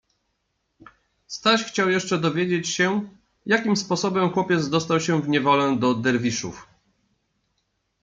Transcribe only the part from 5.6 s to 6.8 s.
do derwiszów.